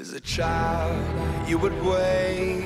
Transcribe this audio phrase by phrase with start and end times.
[0.00, 0.96] As a child,
[1.46, 2.64] you would wait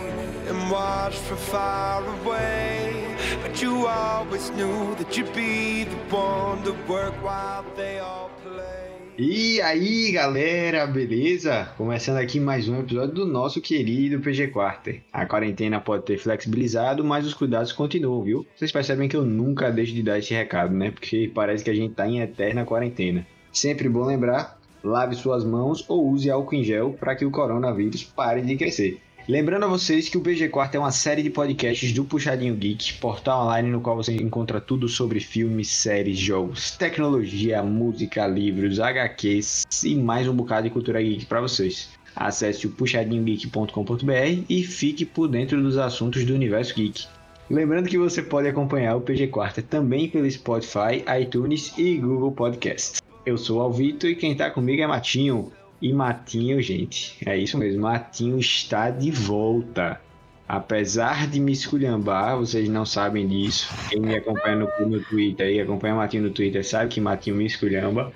[0.48, 3.04] and watch from far away.
[3.42, 8.92] But you always knew that you'd be the one to work while they all play.
[9.18, 11.68] E aí, galera, beleza?
[11.76, 15.02] Começando aqui mais um episódio do nosso querido PG Quarter.
[15.12, 18.46] A quarentena pode ter flexibilizado, mas os cuidados continuam, viu?
[18.54, 20.92] Vocês percebem que eu nunca deixo de dar esse recado, né?
[20.92, 23.26] Porque parece que a gente tá em eterna quarentena.
[23.52, 28.02] Sempre bom lembrar, lave suas mãos ou use álcool em gel para que o coronavírus
[28.02, 29.00] pare de crescer.
[29.28, 32.94] Lembrando a vocês que o PG Quarto é uma série de podcasts do Puxadinho Geek,
[33.00, 39.64] portal online no qual você encontra tudo sobre filmes, séries, jogos, tecnologia, música, livros, HQs
[39.84, 41.88] e mais um bocado de cultura geek para vocês.
[42.14, 47.08] Acesse o puxadinhogeek.com.br e fique por dentro dos assuntos do universo geek.
[47.50, 53.00] Lembrando que você pode acompanhar o PG Quarta também pelo Spotify, iTunes e Google Podcasts.
[53.26, 55.52] Eu sou o Alvito e quem tá comigo é Matinho.
[55.82, 60.00] E Matinho, gente, é isso mesmo, Matinho está de volta.
[60.46, 63.68] Apesar de me esculhambar, vocês não sabem disso.
[63.90, 67.34] Quem me acompanha no, no Twitter e acompanha o Matinho no Twitter sabe que Matinho
[67.34, 68.12] me esculhamba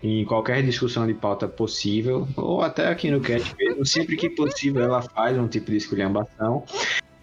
[0.00, 4.82] em qualquer discussão de pauta possível, ou até aqui no cast mesmo, sempre que possível
[4.84, 6.62] ela faz um tipo de esculhambação.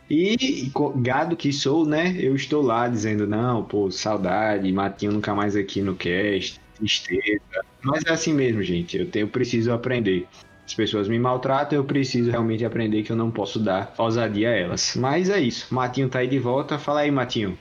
[0.10, 2.18] E gado que sou, né?
[2.20, 7.66] Eu estou lá dizendo, não, pô, saudade, Matinho nunca mais aqui no cast tristeza.
[7.82, 8.98] Mas é assim mesmo, gente.
[8.98, 10.28] Eu tenho, preciso aprender.
[10.66, 14.56] As pessoas me maltratam, eu preciso realmente aprender que eu não posso dar ousadia a
[14.56, 14.96] elas.
[14.96, 15.74] Mas é isso.
[15.74, 16.78] Matinho tá aí de volta.
[16.78, 17.58] Fala aí, Matinho.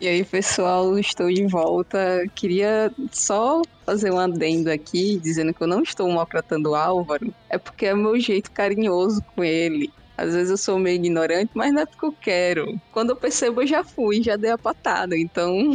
[0.00, 2.24] E aí, pessoal, estou de volta.
[2.34, 7.32] Queria só fazer um adendo aqui, dizendo que eu não estou maltratando o Álvaro.
[7.48, 9.92] É porque é meu jeito carinhoso com ele.
[10.16, 12.80] Às vezes eu sou meio ignorante, mas não é porque eu quero.
[12.92, 15.16] Quando eu percebo, eu já fui, já dei a patada.
[15.16, 15.72] Então,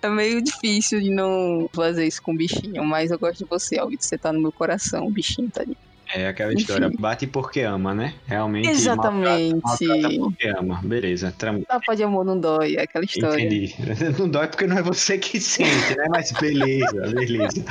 [0.00, 2.84] é meio difícil de não fazer isso com o bichinho.
[2.84, 4.04] Mas eu gosto de você, Alvito.
[4.04, 5.76] Você tá no meu coração, o bichinho tá ali.
[6.14, 6.96] É aquela história, Enfim.
[6.98, 8.14] bate porque ama, né?
[8.26, 8.68] Realmente.
[8.68, 9.54] Exatamente.
[9.54, 10.80] Maltrata, maltrata porque ama.
[10.84, 11.34] Beleza.
[11.36, 11.62] Tram...
[11.62, 13.42] Tapa de amor não dói, é aquela história.
[13.42, 13.74] Entendi.
[14.18, 16.06] Não dói porque não é você que sente, né?
[16.10, 17.64] Mas beleza, beleza.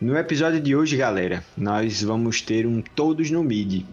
[0.00, 3.84] No episódio de hoje, galera, nós vamos ter um Todos no Mid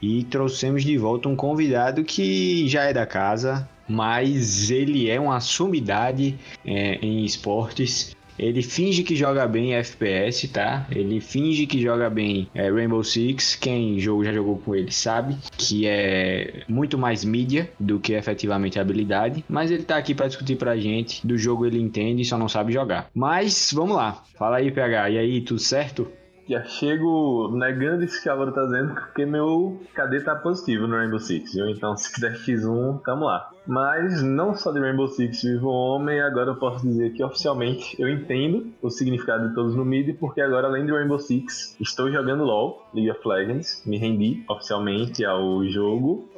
[0.00, 5.40] e trouxemos de volta um convidado que já é da casa, mas ele é uma
[5.40, 8.16] sumidade é, em esportes.
[8.38, 10.86] Ele finge que joga bem FPS, tá?
[10.92, 13.56] Ele finge que joga bem é, Rainbow Six.
[13.56, 18.78] Quem jogo, já jogou com ele sabe que é muito mais mídia do que efetivamente
[18.78, 19.44] habilidade.
[19.48, 21.26] Mas ele tá aqui para discutir pra gente.
[21.26, 23.10] Do jogo ele entende, só não sabe jogar.
[23.12, 24.22] Mas vamos lá.
[24.36, 25.10] Fala aí, PH.
[25.10, 26.06] E aí, tudo certo?
[26.48, 30.96] Já chego negando isso que a Álvaro tá dizendo, porque meu KD tá positivo no
[30.96, 31.68] Rainbow Six, viu?
[31.68, 33.50] Então, se quiser X1, tamo lá.
[33.66, 38.08] Mas não só de Rainbow Six vivo homem, agora eu posso dizer que oficialmente eu
[38.08, 42.44] entendo o significado de todos no mid, porque agora, além de Rainbow Six, estou jogando
[42.44, 46.30] LoL, League of Legends, me rendi oficialmente ao jogo.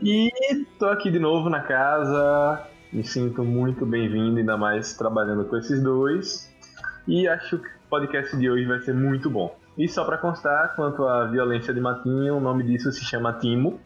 [0.00, 0.30] E
[0.78, 2.62] tô aqui de novo na casa,
[2.92, 6.54] me sinto muito bem-vindo, ainda mais trabalhando com esses dois.
[7.08, 9.56] E acho que podcast de hoje vai ser muito bom.
[9.78, 13.78] E só para constar, quanto à violência de Matinho, o nome disso se chama Timo,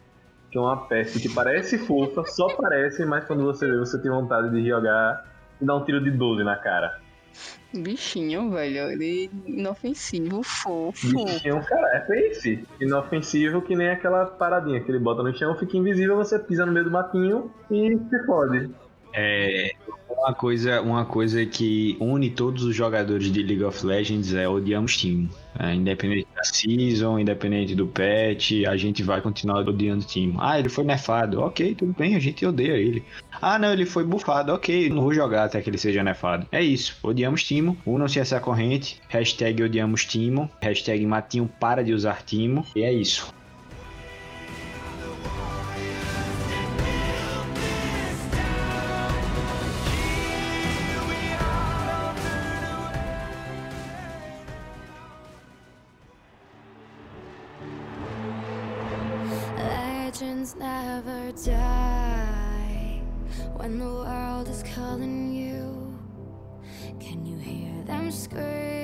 [0.49, 4.11] que é uma peste que parece fofa, só parece, mas quando você vê, você tem
[4.11, 5.25] vontade de jogar
[5.61, 6.99] e dar um tiro de 12 na cara.
[7.73, 11.07] Bichinho, velho, ele inofensivo, fofo.
[11.07, 12.65] Bichinho, cara, é esse.
[12.79, 16.71] Inofensivo que nem aquela paradinha que ele bota no chão, fica invisível, você pisa no
[16.71, 18.69] meio do matinho e se fode.
[19.13, 19.73] É,
[20.21, 24.97] uma coisa, uma coisa que une todos os jogadores de League of Legends é odiamos
[24.97, 25.29] time.
[25.59, 30.35] É, independente da season, independente do patch, a gente vai continuar odiando o time.
[30.39, 31.41] Ah, ele foi nerfado.
[31.41, 33.03] Ok, tudo bem, a gente odeia ele.
[33.41, 34.53] Ah, não, ele foi bufado.
[34.53, 36.45] Ok, não vou jogar até que ele seja nerfado.
[36.51, 37.77] É isso, odiamos Timo.
[37.85, 39.01] Unam-se essa corrente.
[39.09, 40.49] Hashtag odiamos Timo.
[40.61, 42.65] Hashtag Matinho para de usar Timo.
[42.75, 43.33] E é isso.
[60.41, 62.99] Never die
[63.57, 65.95] when the world is calling you.
[66.99, 68.80] Can you hear them screaming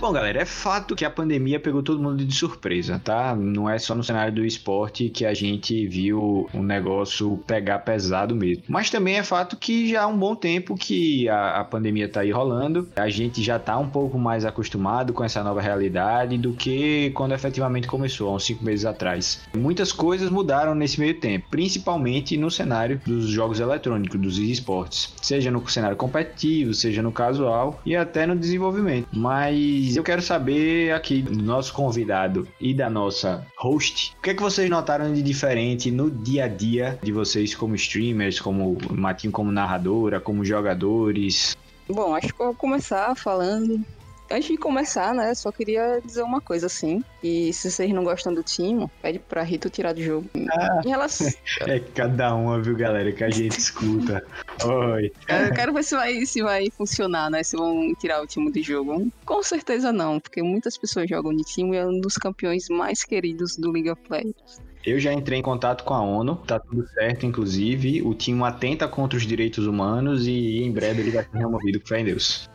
[0.00, 3.34] Bom, galera, é fato que a pandemia pegou todo mundo de surpresa, tá?
[3.34, 8.32] Não é só no cenário do esporte que a gente viu um negócio pegar pesado
[8.32, 8.62] mesmo.
[8.68, 12.20] Mas também é fato que já há um bom tempo que a, a pandemia tá
[12.20, 16.52] aí rolando, a gente já tá um pouco mais acostumado com essa nova realidade do
[16.52, 19.40] que quando efetivamente começou, há uns cinco meses atrás.
[19.52, 25.50] Muitas coisas mudaram nesse meio tempo, principalmente no cenário dos jogos eletrônicos, dos esportes, seja
[25.50, 29.08] no cenário competitivo, seja no casual e até no desenvolvimento.
[29.12, 34.34] Mas eu quero saber aqui do nosso convidado e da nossa host, o que é
[34.34, 39.32] que vocês notaram de diferente no dia a dia de vocês como streamers, como Matinho
[39.32, 41.56] como narradora, como jogadores?
[41.88, 43.84] Bom, acho que eu vou começar falando
[44.30, 47.02] Antes de começar, né, só queria dizer uma coisa assim.
[47.22, 50.28] E se vocês não gostam do time, pede pra Rito tirar do jogo.
[50.50, 51.26] Ah, em relação...
[51.62, 54.22] É cada uma, viu, galera, que a gente escuta.
[54.64, 55.10] Oi.
[55.28, 57.42] Eu quero ver se vai, se vai funcionar, né?
[57.42, 59.10] Se vão tirar o time do jogo.
[59.24, 63.04] Com certeza não, porque muitas pessoas jogam de time e é um dos campeões mais
[63.04, 64.60] queridos do League of Legends.
[64.84, 68.02] Eu já entrei em contato com a ONU, tá tudo certo, inclusive.
[68.02, 72.00] O time atenta contra os direitos humanos e em breve ele vai ser removido, fé
[72.00, 72.48] em Deus.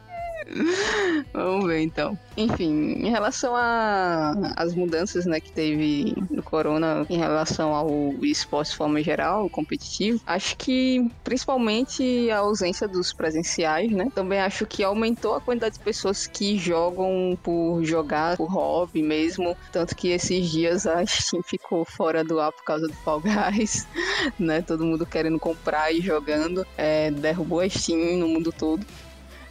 [1.33, 2.17] Vamos ver então.
[2.35, 8.77] Enfim, em relação às mudanças né, que teve no Corona em relação ao esporte de
[8.77, 14.07] forma geral, competitivo, acho que principalmente a ausência dos presenciais, né?
[14.15, 19.55] Também acho que aumentou a quantidade de pessoas que jogam por jogar, por hobby mesmo.
[19.71, 23.87] Tanto que esses dias a Steam ficou fora do ar por causa do Fall Guys,
[24.39, 24.61] né?
[24.61, 26.65] Todo mundo querendo comprar e jogando.
[26.77, 28.85] É, derrubou a Steam no mundo todo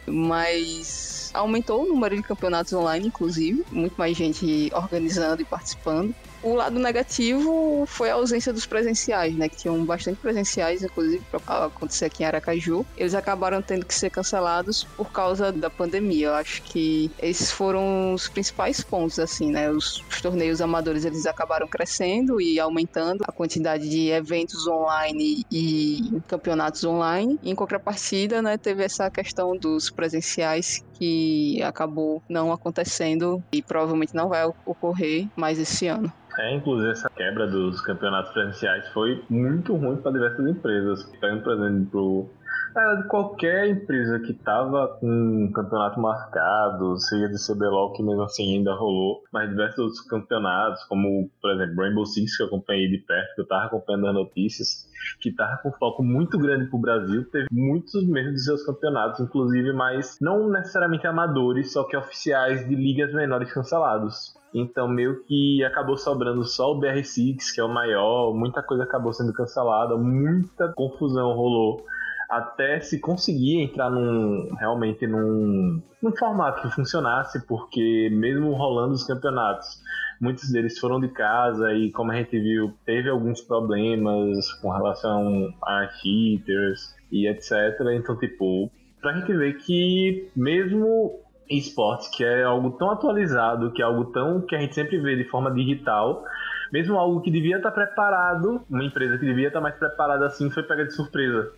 [0.05, 6.13] mas aumentou o número de campeonatos online, inclusive, muito mais gente organizando e participando.
[6.43, 9.47] O lado negativo foi a ausência dos presenciais, né?
[9.47, 12.85] Que tinham bastante presenciais, inclusive, para acontecer aqui em Aracaju.
[12.97, 16.27] Eles acabaram tendo que ser cancelados por causa da pandemia.
[16.27, 19.71] Eu acho que esses foram os principais pontos, assim, né?
[19.71, 26.21] Os, os torneios amadores, eles acabaram crescendo e aumentando a quantidade de eventos online e
[26.27, 27.39] campeonatos online.
[27.41, 28.57] Em contrapartida, né?
[28.57, 35.57] Teve essa questão dos presenciais que acabou não acontecendo e provavelmente não vai ocorrer mais
[35.57, 36.11] esse ano.
[36.39, 41.03] É, inclusive essa quebra dos campeonatos presenciais foi muito ruim para diversas empresas.
[41.19, 42.29] Pegando, por exemplo,
[42.73, 48.57] de qualquer empresa que tava com um campeonato marcado, seja de CBLOL, que mesmo assim
[48.57, 52.97] ainda rolou, mas diversos outros campeonatos, como, por exemplo, Rainbow Six, que eu acompanhei de
[52.97, 54.89] perto, que eu tava acompanhando as notícias,
[55.21, 59.71] que tava com foco muito grande pro Brasil, teve muitos mesmo de seus campeonatos, inclusive,
[59.73, 64.35] mas não necessariamente amadores, só que oficiais de ligas menores cancelados.
[64.53, 69.11] Então, meio que acabou sobrando só o BR6, que é o maior, muita coisa acabou
[69.11, 71.83] sendo cancelada, muita confusão rolou
[72.29, 79.05] até se conseguir entrar num realmente num, num formato que funcionasse, porque mesmo rolando os
[79.05, 79.81] campeonatos,
[80.19, 85.53] muitos deles foram de casa e como a gente viu, teve alguns problemas com relação
[85.63, 87.51] a cheaters e etc.
[87.93, 88.71] Então, tipo,
[89.01, 94.41] pra gente ver que mesmo esportes, que é algo tão atualizado, que é algo tão
[94.41, 96.23] que a gente sempre vê de forma digital,
[96.71, 100.63] mesmo algo que devia estar preparado, uma empresa que devia estar mais preparada assim, foi
[100.63, 101.51] pega de surpresa.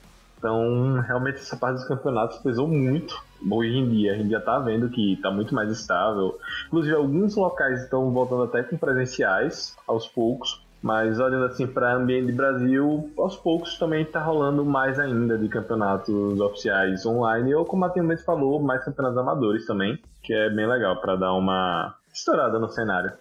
[0.46, 3.20] Então, realmente, essa parte dos campeonatos pesou muito.
[3.50, 6.38] Hoje em dia, a gente já está vendo que está muito mais estável.
[6.68, 10.64] Inclusive, alguns locais estão voltando até com presenciais, aos poucos.
[10.84, 15.50] Mas olhando assim para ambiente de Brasil, aos poucos também está rolando mais ainda de
[15.50, 20.68] campeonatos oficiais online, ou como a Matheus falou, mais campeonatos amadores também, que é bem
[20.68, 23.12] legal para dar uma estourada no cenário.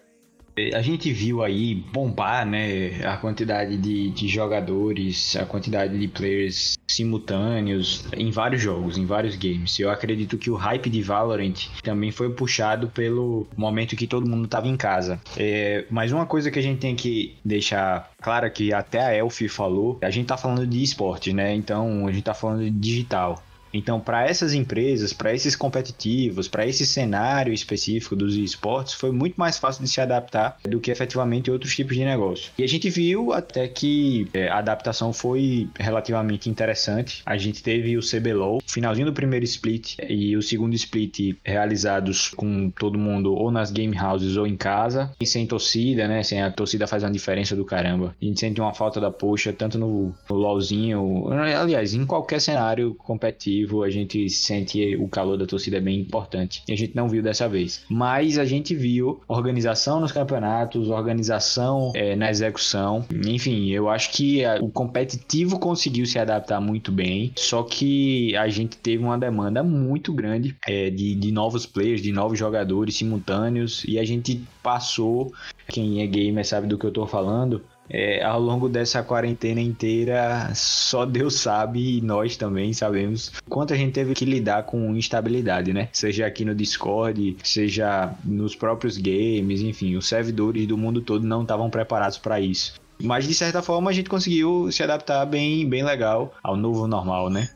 [0.73, 6.74] A gente viu aí bombar, né, a quantidade de, de, jogadores, a quantidade de players
[6.87, 9.79] simultâneos em vários jogos, em vários games.
[9.79, 14.45] Eu acredito que o hype de Valorant também foi puxado pelo momento que todo mundo
[14.45, 15.19] estava em casa.
[15.37, 19.47] É, mas uma coisa que a gente tem que deixar clara que até a Elfi
[19.47, 21.53] falou, a gente tá falando de esporte, né?
[21.53, 23.43] Então a gente tá falando de digital.
[23.75, 29.35] Então, para essas empresas, para esses competitivos, para esse cenário específico dos esportes, foi muito
[29.35, 32.51] mais fácil de se adaptar do que efetivamente outros tipos de negócio.
[32.57, 37.21] E a gente viu até que é, a adaptação foi relativamente interessante.
[37.25, 42.69] A gente teve o CBLOL, finalzinho do primeiro split e o segundo split realizados com
[42.69, 46.23] todo mundo ou nas game houses ou em casa, e sem torcida, né?
[46.23, 48.15] Sem a torcida faz uma diferença do caramba.
[48.21, 52.95] A gente sente uma falta da poxa tanto no, no LoLzinho, aliás, em qualquer cenário
[52.95, 56.63] competitivo vivo, a gente sente o calor da torcida é bem importante.
[56.67, 57.83] E a gente não viu dessa vez.
[57.89, 63.03] Mas a gente viu organização nos campeonatos, organização é, na execução.
[63.27, 67.33] Enfim, eu acho que a, o competitivo conseguiu se adaptar muito bem.
[67.35, 72.11] Só que a gente teve uma demanda muito grande é, de, de novos players, de
[72.11, 73.83] novos jogadores simultâneos.
[73.87, 75.33] E a gente passou.
[75.67, 80.51] Quem é gamer sabe do que eu tô falando é, ao longo dessa quarentena inteira,
[80.53, 85.73] só Deus sabe e nós também sabemos quanto a gente teve que lidar com instabilidade,
[85.73, 85.89] né?
[85.91, 91.43] Seja aqui no Discord, seja nos próprios games, enfim, os servidores do mundo todo não
[91.43, 92.79] estavam preparados para isso.
[93.01, 97.29] Mas de certa forma a gente conseguiu se adaptar bem, bem legal ao novo normal,
[97.29, 97.49] né?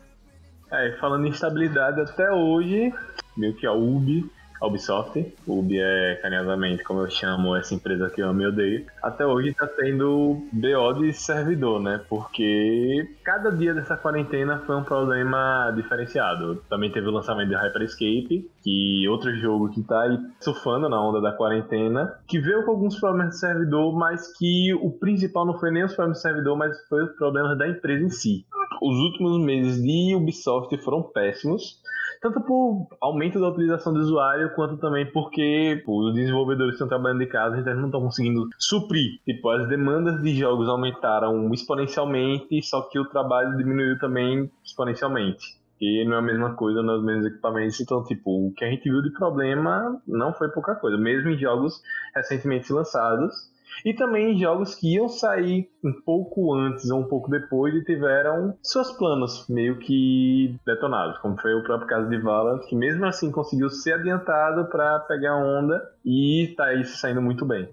[0.71, 2.93] É, falando em instabilidade, até hoje,
[3.35, 4.29] meio que a UB
[4.61, 8.85] a Ubisoft, Ubi é carinhosamente como eu chamo essa empresa que eu amo e odeio,
[9.01, 12.01] até hoje tá tendo BO de servidor, né?
[12.09, 16.61] Porque cada dia dessa quarentena foi um problema diferenciado.
[16.69, 21.21] Também teve o lançamento de Hyperscape, que outro jogo que tá aí surfando na onda
[21.21, 25.71] da quarentena, que veio com alguns problemas de servidor, mas que o principal não foi
[25.71, 28.45] nem os problemas de servidor, mas foi os problemas da empresa em si.
[28.81, 31.81] Os últimos meses de Ubisoft foram péssimos
[32.21, 37.19] tanto por aumento da utilização do usuário, quanto também porque pô, os desenvolvedores estão trabalhando
[37.19, 39.19] de casa, eles não estão conseguindo suprir.
[39.23, 45.59] Tipo, as demandas de jogos aumentaram exponencialmente, só que o trabalho diminuiu também exponencialmente.
[45.81, 47.79] E não é a mesma coisa nos mesmos equipamentos.
[47.79, 50.97] Então, tipo, o que a gente viu de problema não foi pouca coisa.
[50.97, 51.81] Mesmo em jogos
[52.13, 53.33] recentemente lançados,
[53.85, 58.53] e também jogos que iam sair um pouco antes ou um pouco depois e tiveram
[58.61, 63.31] seus planos meio que detonados, como foi o próprio caso de Valorant, que mesmo assim
[63.31, 67.69] conseguiu ser adiantado para pegar onda e tá aí saindo muito bem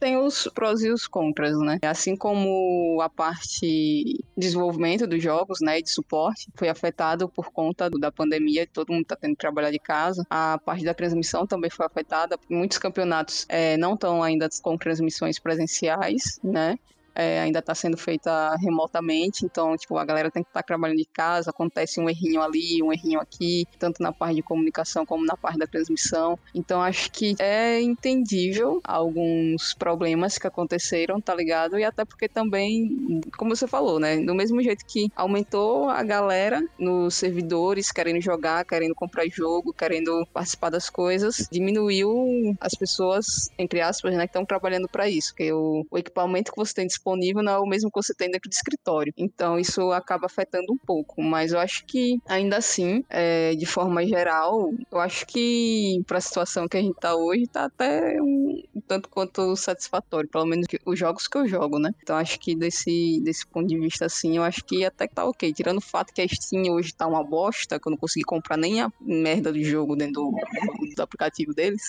[0.00, 1.78] tem os prós e os contras, né?
[1.82, 7.90] Assim como a parte de desenvolvimento dos jogos, né, de suporte, foi afetado por conta
[7.90, 10.24] da pandemia, todo mundo está tendo que trabalhar de casa.
[10.30, 12.38] A parte da transmissão também foi afetada.
[12.48, 16.78] Muitos campeonatos é, não estão ainda com transmissões presenciais, né?
[17.14, 20.98] É, ainda está sendo feita remotamente, então, tipo, a galera tem que estar tá trabalhando
[20.98, 25.24] de casa, acontece um errinho ali, um errinho aqui, tanto na parte de comunicação como
[25.24, 26.38] na parte da transmissão.
[26.54, 31.78] Então, acho que é entendível alguns problemas que aconteceram, tá ligado?
[31.78, 36.62] E até porque também, como você falou, né, do mesmo jeito que aumentou a galera
[36.78, 43.80] nos servidores, querendo jogar, querendo comprar jogo, querendo participar das coisas, diminuiu as pessoas, entre
[43.80, 47.42] aspas, né, que estão trabalhando para isso, que o, o equipamento que você tem disponível
[47.42, 49.12] não é o mesmo que você tem dentro do escritório.
[49.16, 51.22] Então isso acaba afetando um pouco.
[51.22, 56.20] Mas eu acho que ainda assim, é, de forma geral, eu acho que para a
[56.20, 60.66] situação que a gente está hoje, está até um, um tanto quanto satisfatório, pelo menos
[60.84, 61.90] os jogos que eu jogo, né?
[62.02, 65.24] Então acho que desse, desse ponto de vista assim, eu acho que até que tá
[65.24, 65.52] ok.
[65.52, 68.56] Tirando o fato que a Steam hoje tá uma bosta, que eu não consegui comprar
[68.56, 71.82] nem a merda do jogo dentro do, do aplicativo deles.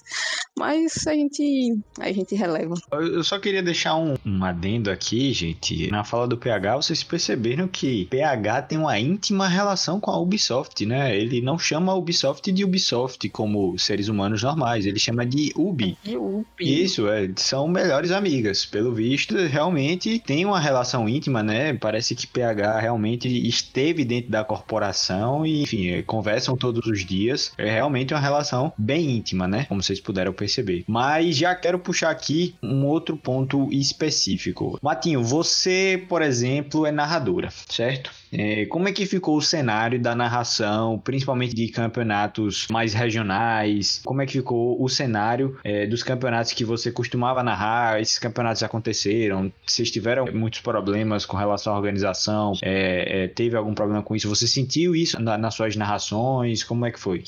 [0.57, 2.75] Mas a gente, a gente releva.
[2.91, 7.03] Eu só queria deixar um, um adendo aqui aqui, gente, na fala do PH, vocês
[7.03, 11.17] perceberam que PH tem uma íntima relação com a Ubisoft, né?
[11.17, 15.97] Ele não chama a Ubisoft de Ubisoft como seres humanos normais, ele chama de Ubi.
[16.03, 16.45] De Ubi.
[16.59, 18.63] Isso, é, são melhores amigas.
[18.65, 21.73] Pelo visto, realmente tem uma relação íntima, né?
[21.73, 27.53] Parece que PH realmente esteve dentro da corporação e, enfim, é, conversam todos os dias.
[27.57, 29.65] É realmente uma relação bem íntima, né?
[29.65, 30.83] Como vocês puderam perceber.
[30.87, 34.77] Mas já quero puxar aqui um outro ponto específico.
[34.91, 38.11] Matinho, você, por exemplo, é narradora, certo?
[38.29, 44.01] É, como é que ficou o cenário da narração, principalmente de campeonatos mais regionais?
[44.03, 48.01] Como é que ficou o cenário é, dos campeonatos que você costumava narrar?
[48.01, 49.49] Esses campeonatos aconteceram?
[49.65, 52.51] Vocês tiveram muitos problemas com relação à organização?
[52.61, 54.27] É, é teve algum problema com isso?
[54.27, 56.65] Você sentiu isso na, nas suas narrações?
[56.65, 57.23] Como é que foi?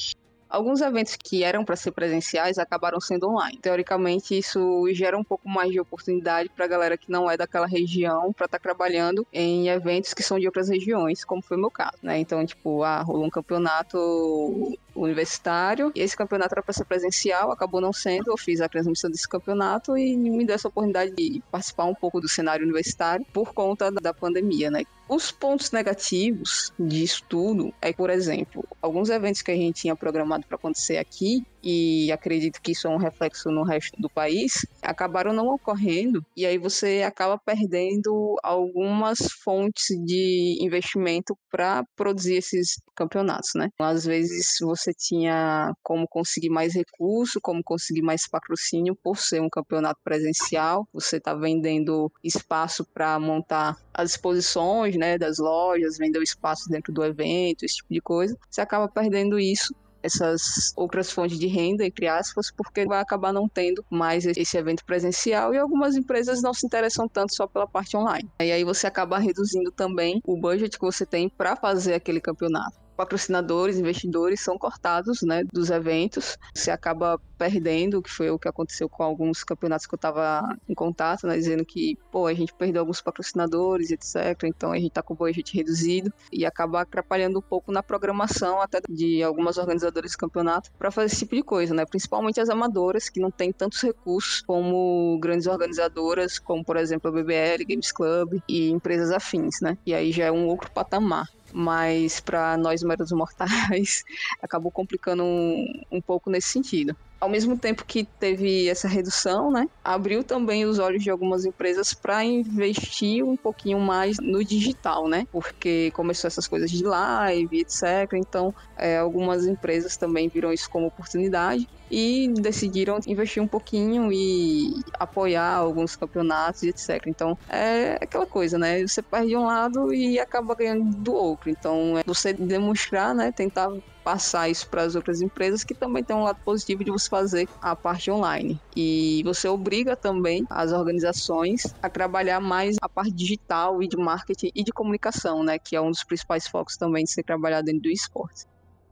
[0.53, 3.57] Alguns eventos que eram para ser presenciais acabaram sendo online.
[3.57, 7.65] Teoricamente, isso gera um pouco mais de oportunidade para a galera que não é daquela
[7.65, 11.59] região para estar tá trabalhando em eventos que são de outras regiões, como foi o
[11.59, 12.19] meu caso, né?
[12.19, 17.81] Então, tipo, ah, rolou um campeonato universitário e esse campeonato era para ser presencial, acabou
[17.81, 18.31] não sendo.
[18.31, 22.21] Eu fiz a transmissão desse campeonato e me deu essa oportunidade de participar um pouco
[22.21, 24.83] do cenário universitário por conta da pandemia, né?
[25.07, 30.45] Os pontos negativos disso tudo é, por exemplo, alguns eventos que a gente tinha programado
[30.47, 35.31] para acontecer aqui e acredito que isso é um reflexo no resto do país, acabaram
[35.31, 43.51] não ocorrendo e aí você acaba perdendo algumas fontes de investimento para produzir esses campeonatos,
[43.55, 43.69] né?
[43.79, 49.49] Às vezes você tinha como conseguir mais recurso, como conseguir mais patrocínio por ser um
[49.49, 56.23] campeonato presencial, você está vendendo espaço para montar as exposições, né, das lojas, vender o
[56.23, 58.37] espaço dentro do evento, esse tipo de coisa.
[58.49, 59.73] Você acaba perdendo isso
[60.03, 64.83] essas outras fontes de renda, entre aspas, porque vai acabar não tendo mais esse evento
[64.85, 68.29] presencial e algumas empresas não se interessam tanto só pela parte online.
[68.41, 72.83] E aí você acaba reduzindo também o budget que você tem para fazer aquele campeonato
[72.95, 76.37] patrocinadores, investidores são cortados né, dos eventos.
[76.53, 80.73] Você acaba perdendo, que foi o que aconteceu com alguns campeonatos que eu estava em
[80.73, 84.43] contato, né, dizendo que, pô, a gente perdeu alguns patrocinadores, etc.
[84.45, 88.61] Então a gente está com o budget reduzido e acaba atrapalhando um pouco na programação
[88.61, 91.85] até de algumas organizadoras de campeonato para fazer esse tipo de coisa, né?
[91.85, 97.13] Principalmente as amadoras que não têm tantos recursos como grandes organizadoras, como por exemplo a
[97.13, 99.77] BBL, Games Club e empresas afins, né?
[99.85, 104.03] E aí já é um outro patamar mas para nós meros mortais
[104.41, 109.65] acabou complicando um, um pouco nesse sentido ao mesmo tempo que teve essa redução, né,
[109.81, 115.25] abriu também os olhos de algumas empresas para investir um pouquinho mais no digital, né,
[115.31, 118.11] porque começou essas coisas de live, etc.
[118.15, 124.73] Então, é, algumas empresas também viram isso como oportunidade e decidiram investir um pouquinho e
[124.99, 127.03] apoiar alguns campeonatos, etc.
[127.07, 131.49] Então, é aquela coisa, né, você perde um lado e acaba ganhando do outro.
[131.49, 133.69] Então, é você demonstrar, né, tentar
[134.03, 137.47] passar isso para as outras empresas, que também tem um lado positivo de você fazer
[137.61, 138.59] a parte online.
[138.75, 144.51] E você obriga também as organizações a trabalhar mais a parte digital e de marketing
[144.53, 145.57] e de comunicação, né?
[145.57, 148.45] Que é um dos principais focos também de ser trabalhado dentro do esporte.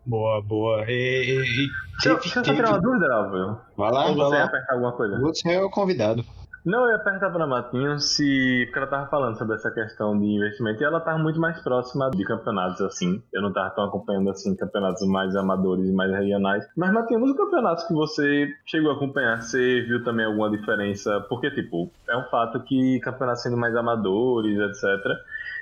[0.05, 0.83] Boa, boa.
[0.87, 1.67] E, e, e
[2.03, 3.61] deixa, deixa eu tirar uma dúvida, Álvaro.
[3.77, 4.43] Vai lá, Ou vai você lá.
[4.45, 5.19] apertar alguma coisa?
[5.19, 6.25] Você é o convidado.
[6.63, 8.65] Não, eu ia perguntar pra Matinho se.
[8.65, 12.11] Porque ela tava falando sobre essa questão de investimento e ela tava muito mais próxima
[12.11, 13.21] de campeonatos assim.
[13.33, 16.67] Eu não tava tão acompanhando assim campeonatos mais amadores e mais regionais.
[16.77, 21.19] Mas, Matinho, nos campeonatos que você chegou a acompanhar, você viu também alguma diferença?
[21.27, 25.19] Porque, tipo, é um fato que campeonatos sendo mais amadores, etc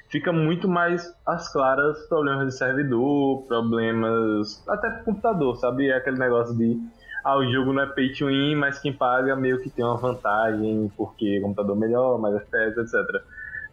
[0.10, 5.90] fica muito mais às claras problemas de servidor, problemas até computador, sabe?
[5.90, 6.80] É aquele negócio de
[7.24, 9.98] ah, o jogo não é pay to win, mas quem paga meio que tem uma
[9.98, 13.24] vantagem porque o computador é melhor, mais FPS, etc.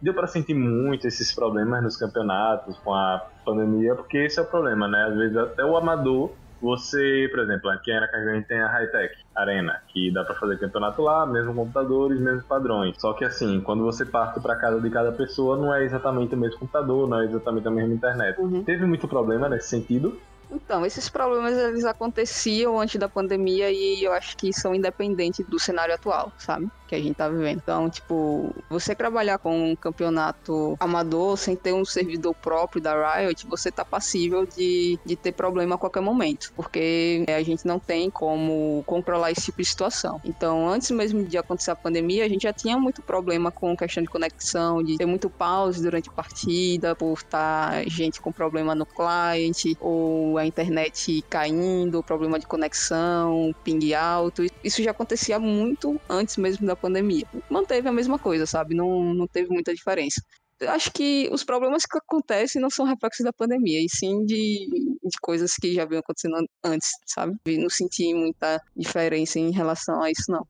[0.01, 4.45] Deu para sentir muito esses problemas nos campeonatos com a pandemia, porque esse é o
[4.45, 5.05] problema, né?
[5.05, 9.79] Às vezes até o amador você, por exemplo, aqui na gente tem a Hightech Arena,
[9.89, 12.99] que dá para fazer campeonato lá, mesmo computadores, mesmos padrões.
[12.99, 16.37] Só que assim, quando você parte para casa de cada pessoa, não é exatamente o
[16.37, 18.39] mesmo computador, não é exatamente a mesma internet.
[18.39, 18.63] Uhum.
[18.63, 20.17] Teve muito problema nesse sentido,
[20.49, 25.59] Então, esses problemas eles aconteciam antes da pandemia e eu acho que são independentes do
[25.59, 26.67] cenário atual, sabe?
[26.87, 27.57] Que a gente tá vivendo.
[27.57, 33.45] Então, tipo, você trabalhar com um campeonato amador sem ter um servidor próprio da Riot,
[33.47, 36.53] você tá passível de, de ter problema a qualquer momento.
[36.55, 40.21] Porque a gente não tem como controlar esse tipo de situação.
[40.23, 44.01] Então, antes mesmo de acontecer a pandemia, a gente já tinha muito problema com questão
[44.01, 48.85] de conexão, de ter muito pause durante a partida, por estar gente com problema no
[48.85, 54.45] client, ou a internet caindo, problema de conexão, ping alto.
[54.63, 57.25] Isso já acontecia muito antes mesmo da pandemia.
[57.49, 58.75] Manteve a mesma coisa, sabe?
[58.75, 60.21] Não, não teve muita diferença.
[60.59, 64.67] Eu acho que os problemas que acontecem não são reflexos da pandemia, e sim de,
[65.03, 67.35] de coisas que já vinham acontecendo antes, sabe?
[67.47, 70.47] Não senti muita diferença em relação a isso, não.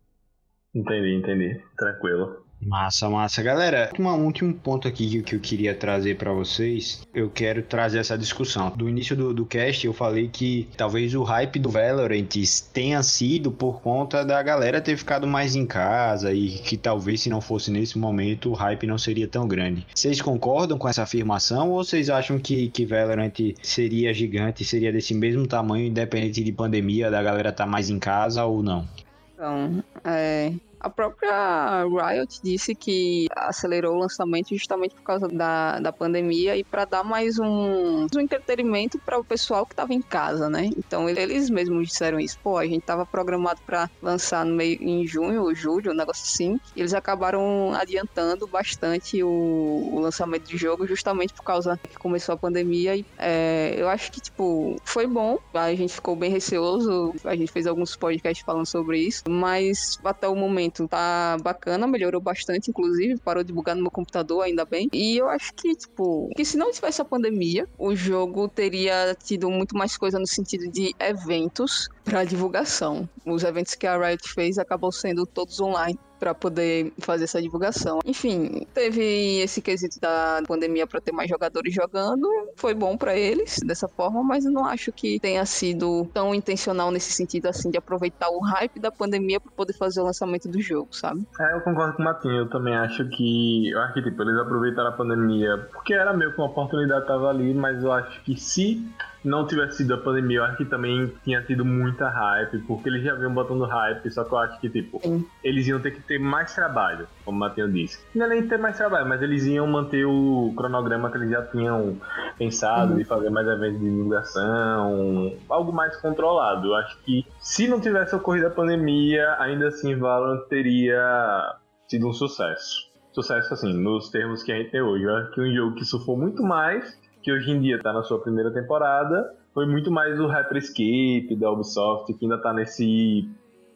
[0.73, 1.61] Entendi, entendi.
[1.77, 2.46] Tranquilo.
[2.59, 3.43] Massa, massa.
[3.43, 7.01] Galera, um último ponto aqui que- eu queria trazer pra vocês.
[7.13, 8.71] Eu quero trazer essa discussão.
[8.75, 12.27] Do início do, do cast, eu falei que talvez o hype do Valorant
[12.73, 17.29] tenha sido por conta da galera ter ficado mais em casa e que talvez se
[17.29, 19.85] não fosse nesse momento o hype não seria tão grande.
[19.93, 25.13] Vocês concordam com essa afirmação ou vocês acham que, que Valorant seria gigante, seria desse
[25.13, 28.87] mesmo tamanho, independente de pandemia, da galera estar mais em casa ou não?
[29.35, 35.91] Então, é, a própria Riot disse que acelerou o lançamento justamente por causa da, da
[35.91, 40.49] pandemia e para dar mais um, um entretenimento para o pessoal que estava em casa,
[40.49, 40.69] né?
[40.77, 42.37] Então eles mesmos disseram isso.
[42.43, 46.23] Pô, a gente estava programado para lançar no meio em junho ou julho, um negócio
[46.23, 46.59] assim.
[46.75, 52.33] E eles acabaram adiantando bastante o, o lançamento do jogo justamente por causa que começou
[52.33, 52.95] a pandemia.
[52.95, 55.39] E é, eu acho que tipo foi bom.
[55.53, 57.15] A gente ficou bem receoso.
[57.23, 62.21] A gente fez alguns podcasts falando sobre isso, mas até o momento tá bacana, melhorou
[62.21, 64.89] bastante, inclusive, parou de bugar no meu computador, ainda bem.
[64.93, 69.49] E eu acho que, tipo, que se não tivesse a pandemia, o jogo teria tido
[69.49, 73.07] muito mais coisa no sentido de eventos para divulgação.
[73.25, 77.99] Os eventos que a Riot fez acabam sendo todos online para poder fazer essa divulgação.
[78.05, 83.59] Enfim, teve esse quesito da pandemia para ter mais jogadores jogando, foi bom para eles
[83.65, 88.29] dessa forma, mas não acho que tenha sido tão intencional nesse sentido assim de aproveitar
[88.29, 91.25] o hype da pandemia para poder fazer o lançamento do jogo, sabe?
[91.39, 94.37] É, eu concordo com o Matinho, eu também acho que eu acho que tipo, eles
[94.39, 98.35] aproveitaram a pandemia porque era meio que uma oportunidade tava ali, mas eu acho que
[98.39, 98.85] se
[99.23, 103.03] não tivesse sido a pandemia, eu acho que também tinha tido muita hype, porque eles
[103.03, 105.25] já vinham botando hype, só que eu acho que, tipo, Sim.
[105.43, 107.99] eles iam ter que ter mais trabalho, como o Matheus disse.
[108.15, 111.41] Não é nem ter mais trabalho, mas eles iam manter o cronograma que eles já
[111.43, 111.97] tinham
[112.37, 116.67] pensado de fazer mais eventos de divulgação, algo mais controlado.
[116.67, 121.55] Eu acho que se não tivesse ocorrido a pandemia, ainda assim Valorant teria
[121.87, 122.87] sido um sucesso.
[123.11, 125.03] Sucesso, assim, nos termos que a gente tem hoje.
[125.03, 128.03] Eu acho que um jogo que surfou muito mais que hoje em dia tá na
[128.03, 133.27] sua primeira temporada, foi muito mais o Hyperscape da Ubisoft, que ainda tá nesse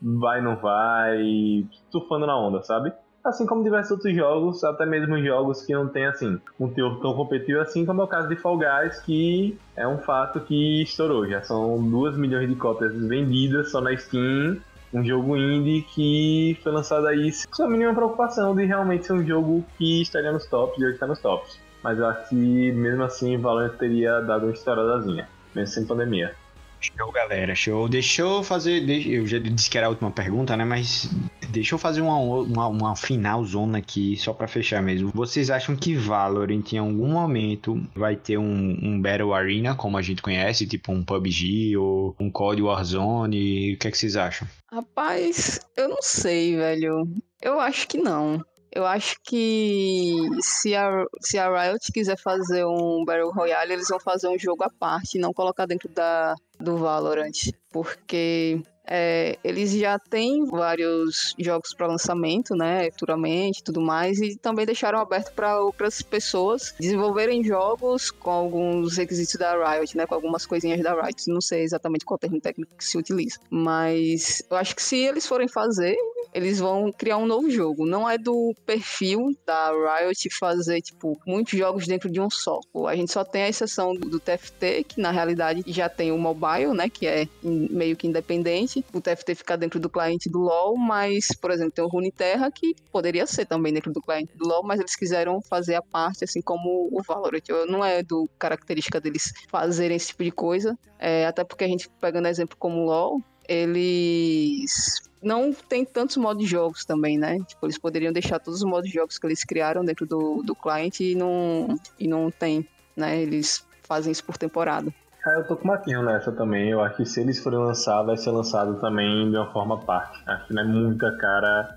[0.01, 2.91] vai não vai, surfando na onda, sabe?
[3.23, 7.13] Assim como diversos outros jogos, até mesmo jogos que não tem assim um teor tão
[7.13, 11.27] competitivo assim como é o caso de Fall Guys, que é um fato que estourou.
[11.27, 14.58] Já são 2 milhões de cópias vendidas só na Steam.
[14.91, 19.25] Um jogo indie que foi lançado aí sem a mínima preocupação de realmente ser um
[19.25, 21.60] jogo que estaria nos tops e hoje está nos tops.
[21.84, 26.36] Mas eu acho que mesmo assim Valorant teria dado uma estouradazinha, mesmo sem pandemia.
[26.82, 27.88] Show, galera, show.
[27.88, 28.89] Deixa eu fazer.
[29.08, 30.65] eu já disse que era a última pergunta, né?
[30.65, 31.08] Mas
[31.50, 35.12] deixa eu fazer uma, uma, uma final zona aqui, só pra fechar mesmo.
[35.13, 40.02] Vocês acham que Valorant em algum momento vai ter um, um Battle Arena, como a
[40.02, 43.74] gente conhece, tipo um PUBG ou um COD Warzone?
[43.74, 44.48] O que é que vocês acham?
[44.72, 47.08] Rapaz, eu não sei, velho.
[47.39, 48.44] Eu acho que não.
[48.74, 54.00] Eu acho que se a, se a Riot quiser fazer um Battle Royale, eles vão
[54.00, 57.52] fazer um jogo à parte, não colocar dentro da, do Valorant.
[57.70, 58.62] Porque
[58.93, 62.91] é, eles já têm vários jogos para lançamento, né?
[62.91, 69.36] Futuramente tudo mais, e também deixaram aberto para outras pessoas desenvolverem jogos com alguns requisitos
[69.36, 70.06] da Riot, né?
[70.06, 71.30] Com algumas coisinhas da Riot.
[71.30, 73.39] Não sei exatamente qual termo técnico que se utiliza.
[73.49, 75.95] Mas eu acho que se eles forem fazer,
[76.34, 77.86] eles vão criar um novo jogo.
[77.86, 82.60] Não é do perfil da Riot fazer, tipo, muitos jogos dentro de um só.
[82.88, 86.73] A gente só tem a exceção do TFT, que na realidade já tem o mobile,
[86.73, 86.89] né?
[86.89, 88.81] Que é meio que independente.
[88.94, 92.76] O TFT fica dentro do cliente do LoL, mas, por exemplo, tem o Runeterra, que
[92.91, 96.41] poderia ser também dentro do cliente do LoL, mas eles quiseram fazer a parte, assim
[96.41, 97.44] como o Valorant.
[97.67, 100.78] Não é do característica deles fazerem esse tipo de coisa.
[101.00, 106.44] É, até porque a gente, pegando exemplo como o LoL, eles não tem tantos modos
[106.44, 107.38] de jogos também, né?
[107.46, 110.56] Tipo, eles poderiam deixar todos os modos de jogos que eles criaram dentro do, do
[110.56, 113.22] cliente e não, e não tem, né?
[113.22, 114.94] Eles fazem isso por temporada.
[115.24, 116.72] Ah, eu tô com o Matinho nessa também.
[116.72, 120.20] Eu acho que se eles forem lançar, vai ser lançado também de uma forma parte.
[120.26, 121.76] Acho que não é muita cara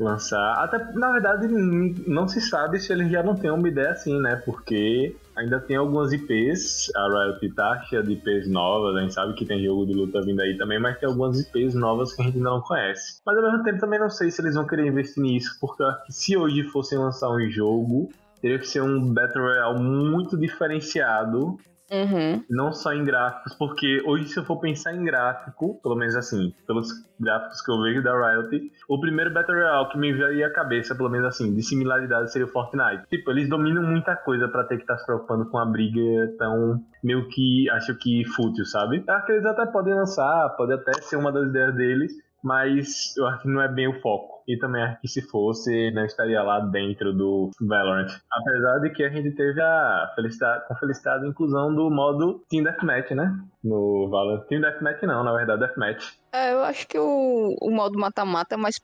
[0.00, 0.54] lançar.
[0.64, 4.42] Até, na verdade, não se sabe se eles já não têm uma ideia assim, né?
[4.44, 6.90] Porque ainda tem algumas IPs.
[6.96, 8.96] A Riot tá cheia de IPs novas.
[8.96, 11.74] A gente sabe que tem jogo de luta vindo aí também, mas tem algumas IPs
[11.74, 13.20] novas que a gente não conhece.
[13.24, 16.36] Mas ao mesmo tempo também não sei se eles vão querer investir nisso, porque se
[16.36, 18.08] hoje fossem lançar um jogo,
[18.42, 21.56] teria que ser um Battle Royale muito diferenciado
[21.90, 22.44] Uhum.
[22.48, 26.54] não só em gráficos, porque hoje se eu for pensar em gráfico, pelo menos assim,
[26.66, 30.50] pelos gráficos que eu vejo da Riot, o primeiro Battle Royale que me veio à
[30.50, 33.08] cabeça, pelo menos assim, de similaridade seria o Fortnite.
[33.08, 36.80] Tipo, eles dominam muita coisa pra ter que estar se preocupando com uma briga tão
[37.02, 39.02] meio que, acho que fútil, sabe?
[39.08, 43.26] Acho que eles até podem lançar, pode até ser uma das ideias deles, mas eu
[43.26, 44.42] acho que não é bem o foco.
[44.48, 48.10] E também acho que se fosse, não estaria lá dentro do Valorant.
[48.32, 52.64] Apesar de que a gente teve a felicidade, com felicidade a inclusão do modo Team
[52.64, 53.38] Deathmatch, né?
[53.62, 54.46] No Valorant.
[54.46, 56.18] Team Deathmatch não, na verdade, Deathmatch.
[56.32, 58.80] É, eu acho que o, o modo mata-mata é mais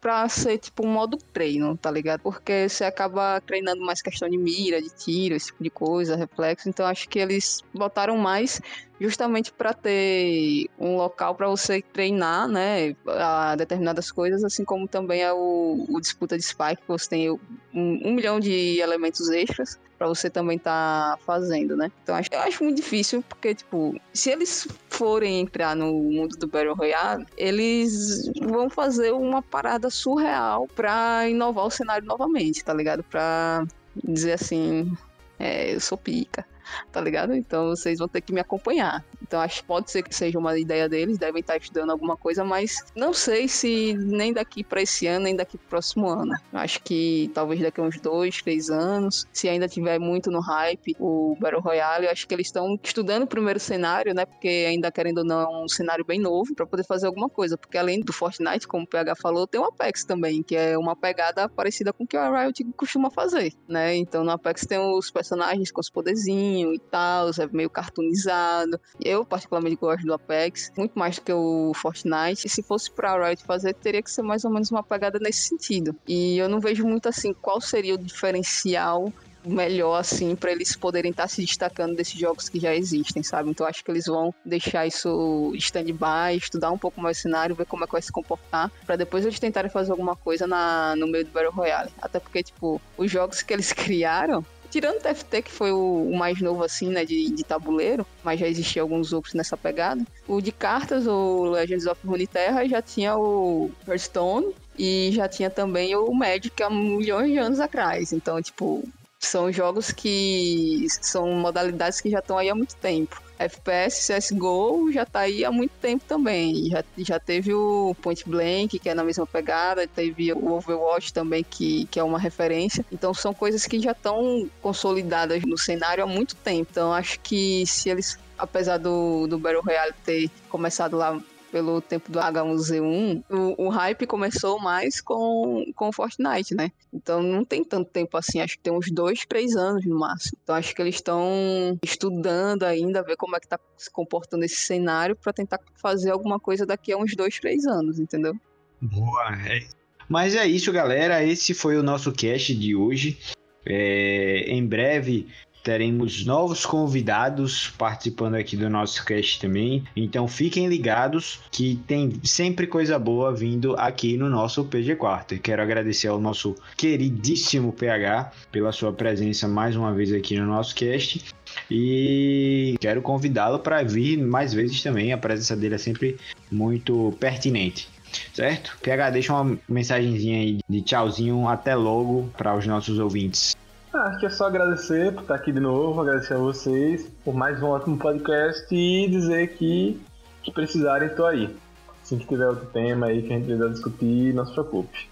[0.00, 2.20] pra ser tipo um modo treino, tá ligado?
[2.20, 6.68] Porque você acaba treinando mais questão de mira, de tiro, esse tipo de coisa, reflexo.
[6.68, 8.60] Então acho que eles botaram mais
[9.00, 15.22] justamente para ter um local para você treinar, né, a determinadas coisas, assim como também
[15.22, 17.38] é o, o disputa de spike, que você tem um,
[17.74, 21.90] um milhão de elementos extras para você também estar fazendo, né?
[22.02, 26.46] Então acho, eu acho muito difícil, porque, tipo, se eles forem entrar no mundo do
[26.46, 33.02] Battle Royale, eles vão fazer uma parada surreal pra inovar o cenário novamente, tá ligado?
[33.02, 33.66] Pra
[34.04, 34.96] dizer assim,
[35.38, 36.46] é, eu sou pica.
[36.92, 37.34] Tá ligado?
[37.34, 39.04] Então vocês vão ter que me acompanhar.
[39.22, 42.44] Então acho que pode ser que seja uma ideia deles, devem estar estudando alguma coisa,
[42.44, 46.34] mas não sei se nem daqui para esse ano, nem daqui pro próximo ano.
[46.52, 50.96] Acho que talvez daqui a uns dois, três anos, se ainda tiver muito no hype
[50.98, 54.24] o Battle Royale, eu acho que eles estão estudando o primeiro cenário, né?
[54.24, 57.56] Porque ainda querendo ou não é um cenário bem novo para poder fazer alguma coisa,
[57.56, 60.96] porque além do Fortnite, como o PH falou, tem o Apex também, que é uma
[60.96, 63.94] pegada parecida com o que a Riot costuma fazer, né?
[63.96, 68.80] Então no Apex tem os personagens com os poderzinhos e tal, é meio cartoonizado.
[69.02, 72.46] Eu particularmente gosto do Apex, muito mais do que o Fortnite.
[72.46, 75.48] E se fosse pra Riot fazer, teria que ser mais ou menos uma pegada nesse
[75.48, 75.94] sentido.
[76.06, 79.12] E eu não vejo muito assim qual seria o diferencial
[79.48, 83.50] melhor assim para eles poderem estar tá se destacando desses jogos que já existem, sabe?
[83.50, 87.66] Então acho que eles vão deixar isso stand-by, estudar um pouco mais o cenário, ver
[87.66, 91.06] como é que vai se comportar, para depois eles tentarem fazer alguma coisa na, no
[91.06, 91.90] meio do Battle Royale.
[92.00, 96.40] Até porque, tipo, os jogos que eles criaram, Tirando o TFT, que foi o, mais
[96.40, 100.04] novo, assim, né, de, de tabuleiro, mas já existia alguns outros nessa pegada.
[100.26, 105.96] O de cartas, o Legends of Runeterra, já tinha o Hearthstone e já tinha também
[105.96, 108.12] o Magic há milhões de anos atrás.
[108.12, 108.86] Então, tipo,
[109.18, 113.20] são jogos que são modalidades que já estão aí há muito tempo.
[113.38, 116.66] FPS, CSGO já tá aí há muito tempo também.
[116.70, 121.44] Já, já teve o Point Blank, que é na mesma pegada, teve o Overwatch também,
[121.44, 122.84] que, que é uma referência.
[122.90, 126.68] Então são coisas que já estão consolidadas no cenário há muito tempo.
[126.70, 132.10] Então acho que se eles, apesar do, do Battle Royale ter começado lá pelo tempo
[132.10, 136.70] do H1Z1, o, o hype começou mais com, com Fortnite, né?
[136.92, 140.38] Então não tem tanto tempo assim, acho que tem uns dois, três anos no máximo.
[140.42, 144.56] Então acho que eles estão estudando ainda, ver como é que tá se comportando esse
[144.56, 148.34] cenário para tentar fazer alguma coisa daqui a uns dois, três anos, entendeu?
[148.80, 149.66] Boa, é.
[150.08, 151.22] Mas é isso, galera.
[151.22, 153.18] Esse foi o nosso cast de hoje.
[153.66, 155.26] É, em breve
[155.68, 159.84] teremos novos convidados participando aqui do nosso cast também.
[159.94, 165.38] Então fiquem ligados que tem sempre coisa boa vindo aqui no nosso PG Quarter.
[165.38, 170.74] Quero agradecer ao nosso queridíssimo PH pela sua presença mais uma vez aqui no nosso
[170.74, 171.22] cast.
[171.70, 175.12] E quero convidá-lo para vir mais vezes também.
[175.12, 176.16] A presença dele é sempre
[176.50, 177.90] muito pertinente
[178.32, 178.78] certo?
[178.82, 183.54] PH, deixa uma mensagenzinha aí de tchauzinho, até logo para os nossos ouvintes.
[183.92, 187.62] Ah, que é só agradecer por estar aqui de novo, agradecer a vocês por mais
[187.62, 189.98] um ótimo podcast e dizer que,
[190.42, 191.56] que precisarem, estou aí.
[192.02, 195.08] Assim que tiver outro tema aí que a gente quiser discutir, não se preocupe.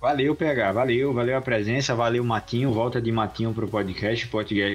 [0.00, 4.30] Valeu, PH, valeu, valeu a presença, valeu Matinho, volta de Matinho pro podcast,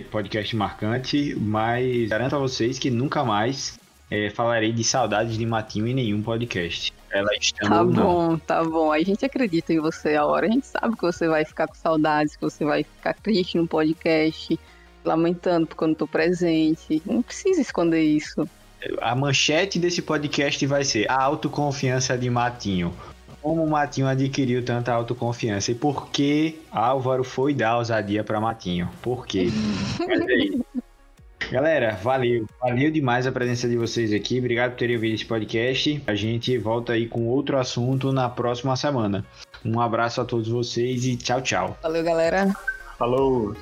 [0.10, 3.79] podcast marcante, mas garanto a vocês que nunca mais
[4.12, 6.94] é, falarei de saudades de Matinho em nenhum podcast.
[7.12, 8.92] Ela estando Tá bom, tá bom.
[8.92, 10.48] A gente acredita em você a hora.
[10.48, 13.68] A gente sabe que você vai ficar com saudades, que você vai ficar triste no
[13.68, 14.60] podcast,
[15.04, 17.02] lamentando porque eu não tô presente.
[17.06, 18.48] Não precisa esconder isso.
[19.02, 22.94] A manchete desse podcast vai ser a autoconfiança de Matinho.
[23.42, 28.90] Como o Matinho adquiriu tanta autoconfiança e por que Álvaro foi dar ousadia para Matinho?
[29.02, 29.48] Por quê?
[30.00, 30.69] Mas é isso.
[31.52, 32.46] Galera, valeu.
[32.60, 34.38] Valeu demais a presença de vocês aqui.
[34.40, 36.02] Obrigado por terem ouvido esse podcast.
[36.06, 39.26] A gente volta aí com outro assunto na próxima semana.
[39.66, 41.78] Um abraço a todos vocês e tchau, tchau.
[41.82, 42.56] Valeu, galera.
[42.98, 43.56] Falou!